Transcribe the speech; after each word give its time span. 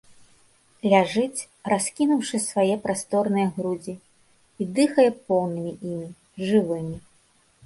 Ляжыць, 0.93 1.41
раскінуўшы 1.71 2.39
свае 2.45 2.75
прасторныя 2.85 3.47
грудзі, 3.59 3.95
і 4.61 4.69
дыхае 4.81 5.07
поўнымі 5.29 5.73
імі, 5.93 6.09
жывымі. 6.51 6.97